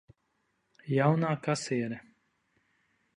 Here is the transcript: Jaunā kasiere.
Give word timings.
Jaunā 0.95 1.35
kasiere. 1.49 2.01